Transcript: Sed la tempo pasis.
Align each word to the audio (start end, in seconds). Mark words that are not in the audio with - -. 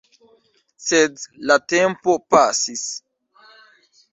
Sed 0.85 1.21
la 1.51 1.59
tempo 1.73 2.17
pasis. 2.35 2.89